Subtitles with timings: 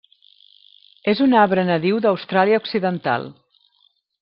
[1.13, 3.31] És un arbre nadiu d'Austràlia Occidental.